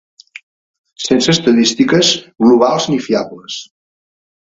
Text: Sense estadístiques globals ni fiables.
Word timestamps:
Sense 1.09 1.35
estadístiques 1.35 2.11
globals 2.47 2.91
ni 2.93 3.01
fiables. 3.11 3.63